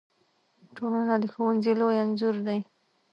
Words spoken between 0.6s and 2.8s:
ټولنه د ښوونځي لوی انځور دی.